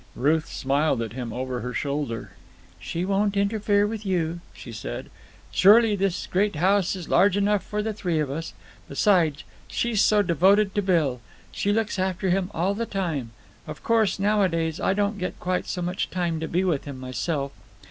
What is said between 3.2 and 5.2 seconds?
interfere with you," she said.